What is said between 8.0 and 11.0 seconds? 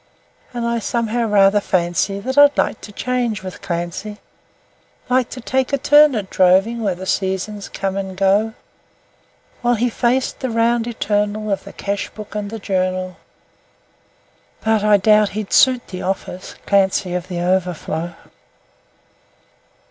go, While he faced the round